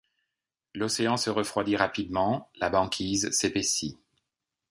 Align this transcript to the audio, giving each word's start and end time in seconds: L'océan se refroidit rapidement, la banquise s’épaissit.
L'océan 0.73 1.15
se 1.15 1.29
refroidit 1.29 1.75
rapidement, 1.75 2.49
la 2.55 2.71
banquise 2.71 3.29
s’épaissit. 3.29 3.99